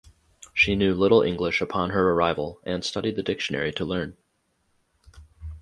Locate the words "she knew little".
0.51-1.21